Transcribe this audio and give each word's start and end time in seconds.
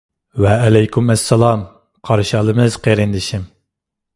ۋەئەلەيكۇم 0.43 1.11
ئەسسالام 1.15 1.61
قارشى 2.09 2.39
ئالىمىز 2.39 2.79
قېرىندىشىم. 2.89 3.45